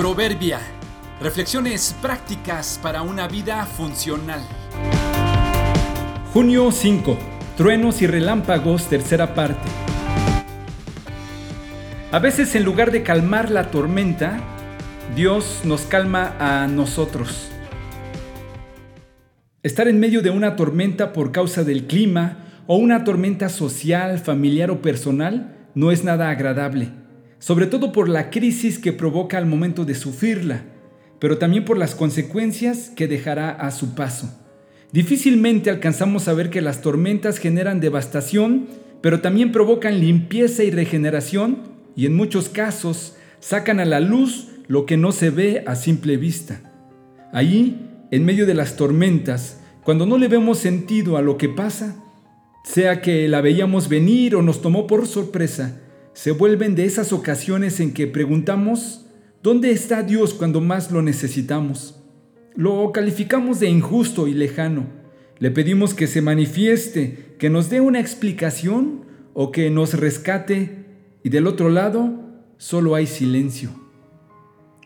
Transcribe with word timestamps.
Proverbia. 0.00 0.58
Reflexiones 1.20 1.94
prácticas 2.00 2.80
para 2.82 3.02
una 3.02 3.28
vida 3.28 3.66
funcional. 3.66 4.40
Junio 6.32 6.72
5. 6.72 7.18
Truenos 7.58 8.00
y 8.00 8.06
relámpagos, 8.06 8.88
tercera 8.88 9.34
parte. 9.34 9.68
A 12.10 12.18
veces 12.18 12.54
en 12.54 12.64
lugar 12.64 12.92
de 12.92 13.02
calmar 13.02 13.50
la 13.50 13.70
tormenta, 13.70 14.40
Dios 15.14 15.60
nos 15.64 15.82
calma 15.82 16.34
a 16.38 16.66
nosotros. 16.66 17.50
Estar 19.62 19.86
en 19.86 20.00
medio 20.00 20.22
de 20.22 20.30
una 20.30 20.56
tormenta 20.56 21.12
por 21.12 21.30
causa 21.30 21.62
del 21.62 21.86
clima 21.86 22.38
o 22.66 22.76
una 22.76 23.04
tormenta 23.04 23.50
social, 23.50 24.18
familiar 24.18 24.70
o 24.70 24.80
personal 24.80 25.68
no 25.74 25.92
es 25.92 26.04
nada 26.04 26.30
agradable 26.30 26.99
sobre 27.40 27.66
todo 27.66 27.90
por 27.90 28.08
la 28.08 28.30
crisis 28.30 28.78
que 28.78 28.92
provoca 28.92 29.38
al 29.38 29.46
momento 29.46 29.84
de 29.84 29.96
sufrirla, 29.96 30.62
pero 31.18 31.38
también 31.38 31.64
por 31.64 31.76
las 31.76 31.96
consecuencias 31.96 32.90
que 32.94 33.08
dejará 33.08 33.50
a 33.50 33.72
su 33.72 33.94
paso. 33.96 34.38
Difícilmente 34.92 35.70
alcanzamos 35.70 36.28
a 36.28 36.34
ver 36.34 36.50
que 36.50 36.60
las 36.60 36.82
tormentas 36.82 37.38
generan 37.38 37.80
devastación, 37.80 38.68
pero 39.00 39.20
también 39.20 39.52
provocan 39.52 40.00
limpieza 40.00 40.62
y 40.62 40.70
regeneración 40.70 41.62
y 41.96 42.06
en 42.06 42.14
muchos 42.14 42.48
casos 42.48 43.16
sacan 43.40 43.80
a 43.80 43.84
la 43.84 44.00
luz 44.00 44.48
lo 44.68 44.86
que 44.86 44.96
no 44.96 45.10
se 45.10 45.30
ve 45.30 45.64
a 45.66 45.76
simple 45.76 46.16
vista. 46.16 46.60
Allí, 47.32 47.88
en 48.10 48.24
medio 48.24 48.46
de 48.46 48.54
las 48.54 48.76
tormentas, 48.76 49.60
cuando 49.82 50.04
no 50.04 50.18
le 50.18 50.28
vemos 50.28 50.58
sentido 50.58 51.16
a 51.16 51.22
lo 51.22 51.38
que 51.38 51.48
pasa, 51.48 51.96
sea 52.64 53.00
que 53.00 53.28
la 53.28 53.40
veíamos 53.40 53.88
venir 53.88 54.36
o 54.36 54.42
nos 54.42 54.60
tomó 54.60 54.86
por 54.86 55.06
sorpresa, 55.06 55.80
se 56.12 56.32
vuelven 56.32 56.74
de 56.74 56.84
esas 56.84 57.12
ocasiones 57.12 57.80
en 57.80 57.92
que 57.92 58.06
preguntamos, 58.06 59.06
¿dónde 59.42 59.70
está 59.70 60.02
Dios 60.02 60.34
cuando 60.34 60.60
más 60.60 60.90
lo 60.90 61.02
necesitamos? 61.02 62.00
Lo 62.54 62.90
calificamos 62.92 63.60
de 63.60 63.68
injusto 63.68 64.26
y 64.26 64.34
lejano. 64.34 64.86
Le 65.38 65.50
pedimos 65.50 65.94
que 65.94 66.06
se 66.06 66.20
manifieste, 66.20 67.36
que 67.38 67.48
nos 67.48 67.70
dé 67.70 67.80
una 67.80 68.00
explicación 68.00 69.06
o 69.32 69.52
que 69.52 69.70
nos 69.70 69.94
rescate 69.94 70.84
y 71.22 71.30
del 71.30 71.46
otro 71.46 71.70
lado 71.70 72.44
solo 72.58 72.94
hay 72.94 73.06
silencio. 73.06 73.70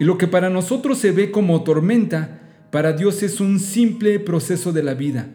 Y 0.00 0.04
lo 0.04 0.18
que 0.18 0.26
para 0.26 0.50
nosotros 0.50 0.98
se 0.98 1.12
ve 1.12 1.30
como 1.30 1.62
tormenta, 1.62 2.66
para 2.72 2.94
Dios 2.94 3.22
es 3.22 3.40
un 3.40 3.60
simple 3.60 4.18
proceso 4.18 4.72
de 4.72 4.82
la 4.82 4.94
vida. 4.94 5.28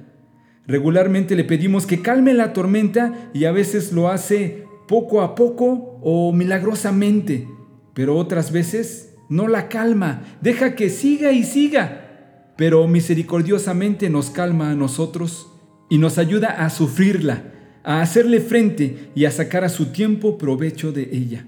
Regularmente 0.68 1.36
le 1.36 1.44
pedimos 1.44 1.86
que 1.86 2.02
calme 2.02 2.34
la 2.34 2.52
tormenta 2.52 3.30
y 3.34 3.46
a 3.46 3.52
veces 3.52 3.94
lo 3.94 4.10
hace 4.10 4.65
poco 4.88 5.22
a 5.22 5.36
poco 5.36 6.00
o 6.02 6.32
milagrosamente, 6.32 7.48
pero 7.94 8.18
otras 8.18 8.52
veces 8.52 9.16
no 9.30 9.48
la 9.48 9.70
calma, 9.70 10.24
deja 10.42 10.76
que 10.76 10.90
siga 10.90 11.32
y 11.32 11.44
siga, 11.44 12.54
pero 12.58 12.88
misericordiosamente 12.88 14.10
nos 14.10 14.30
calma 14.30 14.72
a 14.72 14.76
nosotros 14.76 15.52
y 15.90 15.98
nos 15.98 16.18
ayuda 16.18 16.50
a 16.50 16.70
sufrirla, 16.70 17.44
a 17.84 18.02
hacerle 18.02 18.40
frente 18.40 19.12
y 19.16 19.26
a 19.26 19.32
sacar 19.32 19.64
a 19.64 19.70
su 19.70 19.88
tiempo 19.88 20.38
provecho 20.38 20.92
de 20.92 21.10
ella. 21.12 21.48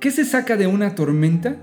¿Qué 0.00 0.10
se 0.10 0.24
saca 0.24 0.56
de 0.56 0.66
una 0.66 0.94
tormenta? 0.94 1.56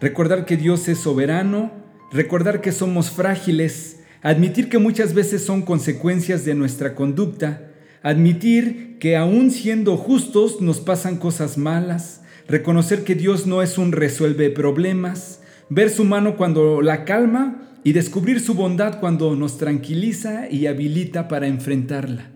Recordar 0.00 0.44
que 0.44 0.56
Dios 0.56 0.86
es 0.88 0.98
soberano, 0.98 1.72
recordar 2.12 2.60
que 2.60 2.72
somos 2.72 3.10
frágiles, 3.10 4.00
admitir 4.22 4.68
que 4.68 4.78
muchas 4.78 5.14
veces 5.14 5.44
son 5.44 5.62
consecuencias 5.62 6.44
de 6.44 6.54
nuestra 6.54 6.94
conducta, 6.94 7.72
admitir 8.02 8.98
que 8.98 9.16
aún 9.16 9.50
siendo 9.50 9.96
justos 9.96 10.60
nos 10.60 10.80
pasan 10.80 11.16
cosas 11.16 11.58
malas, 11.58 12.22
reconocer 12.46 13.04
que 13.04 13.14
Dios 13.14 13.46
no 13.46 13.62
es 13.62 13.78
un 13.78 13.92
resuelve 13.92 14.50
problemas, 14.50 15.40
ver 15.68 15.90
su 15.90 16.04
mano 16.04 16.36
cuando 16.36 16.82
la 16.82 17.04
calma 17.04 17.68
y 17.84 17.92
descubrir 17.92 18.40
su 18.40 18.54
bondad 18.54 19.00
cuando 19.00 19.36
nos 19.36 19.58
tranquiliza 19.58 20.50
y 20.50 20.66
habilita 20.66 21.28
para 21.28 21.46
enfrentarla. 21.46 22.30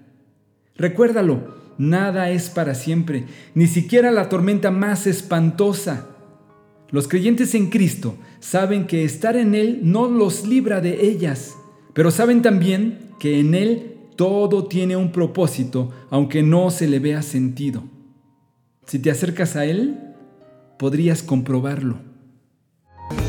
Recuérdalo, 0.76 1.54
nada 1.78 2.30
es 2.30 2.50
para 2.50 2.74
siempre, 2.74 3.24
ni 3.54 3.66
siquiera 3.66 4.10
la 4.10 4.28
tormenta 4.28 4.70
más 4.70 5.06
espantosa. 5.06 6.08
Los 6.90 7.08
creyentes 7.08 7.54
en 7.54 7.70
Cristo 7.70 8.16
saben 8.40 8.86
que 8.86 9.04
estar 9.04 9.36
en 9.36 9.54
Él 9.54 9.80
no 9.82 10.08
los 10.08 10.46
libra 10.46 10.80
de 10.80 11.06
ellas, 11.06 11.56
pero 11.94 12.10
saben 12.10 12.42
también 12.42 13.10
que 13.18 13.40
en 13.40 13.54
Él 13.54 13.91
todo 14.16 14.64
tiene 14.64 14.96
un 14.96 15.12
propósito, 15.12 15.90
aunque 16.10 16.42
no 16.42 16.70
se 16.70 16.88
le 16.88 16.98
vea 16.98 17.22
sentido. 17.22 17.84
Si 18.86 18.98
te 18.98 19.10
acercas 19.10 19.56
a 19.56 19.64
Él, 19.64 19.98
podrías 20.78 21.22
comprobarlo. 21.22 21.96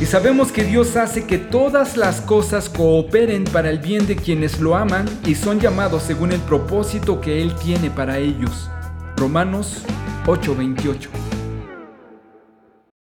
Y 0.02 0.06
sabemos 0.06 0.52
que 0.52 0.64
Dios 0.64 0.96
hace 0.96 1.26
que 1.26 1.38
todas 1.38 1.98
las 1.98 2.22
cosas 2.22 2.70
cooperen 2.70 3.44
para 3.44 3.70
el 3.70 3.80
bien 3.80 4.08
de 4.08 4.16
quienes 4.16 4.60
lo 4.60 4.76
aman 4.76 5.06
y 5.26 5.36
son 5.36 5.60
llamados 5.60 6.04
según 6.04 6.32
el 6.32 6.40
propósito 6.42 7.22
que 7.22 7.42
Él 7.42 7.54
tiene 7.56 7.90
para 7.90 8.18
ellos. 8.18 8.70
Romanos 9.18 9.84
8:28 10.26 11.23